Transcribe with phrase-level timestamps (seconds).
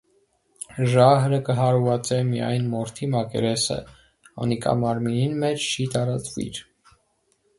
[0.93, 3.77] Ժահրը կը հարուածէ միայն մորթի մակերեսը,
[4.45, 6.65] անիկա մարմինին մէջ չի տարածուիր։